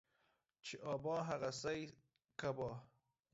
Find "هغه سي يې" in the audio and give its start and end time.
1.29-1.85